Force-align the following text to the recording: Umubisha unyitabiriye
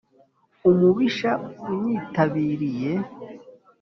Umubisha 0.69 1.31
unyitabiriye 1.69 2.91